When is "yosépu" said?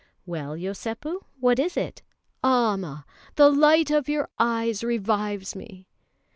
0.55-1.25